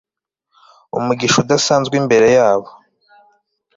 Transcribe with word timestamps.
umugisha 0.97 1.37
udasanzwe 1.43 1.93
imbere 2.01 2.27
yabo 2.37 2.69